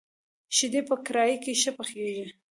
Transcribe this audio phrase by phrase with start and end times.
[0.55, 2.25] شيدې په کړايي کي ښه پخېږي.